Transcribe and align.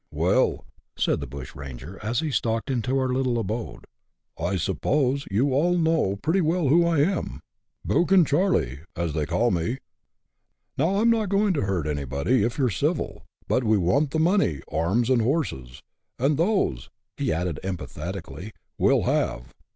*' 0.05 0.11
Well," 0.11 0.65
said 0.97 1.19
the 1.19 1.27
bushranger, 1.27 1.99
as 2.03 2.21
he 2.21 2.31
stalked 2.31 2.71
into 2.71 2.97
our 2.97 3.09
little 3.09 3.35
38 3.35 3.35
BUSH 3.35 3.35
LIFE 3.35 3.67
IN 3.67 3.69
AUSTRALIA. 3.69 3.81
[chap. 3.83 3.83
iv. 3.85 4.41
abode," 4.41 4.51
I 4.51 4.55
suppose 4.57 5.25
you 5.29 5.53
all 5.53 5.77
know 5.77 6.15
pretty 6.23 6.41
well 6.41 6.67
who 6.69 6.83
I 6.83 6.99
am,' 7.01 7.39
Buchan 7.85 8.25
Charley,' 8.25 8.79
as 8.95 9.13
they 9.13 9.27
call 9.27 9.51
me. 9.51 9.77
Now 10.75 10.95
I 10.95 11.01
'm 11.01 11.11
not 11.11 11.29
going 11.29 11.53
to 11.53 11.61
hurt 11.65 11.85
anybody, 11.85 12.41
if 12.41 12.57
you 12.57 12.65
're 12.65 12.69
civil; 12.71 13.21
but 13.47 13.63
we 13.63 13.77
want 13.77 14.09
the 14.09 14.17
money, 14.17 14.61
arms, 14.71 15.11
and 15.11 15.21
horses; 15.21 15.83
and 16.17 16.35
those," 16.35 16.89
he 17.15 17.31
added 17.31 17.59
emphatically," 17.63 18.53
we 18.79 18.91
'11 18.91 19.05
have. 19.15 19.53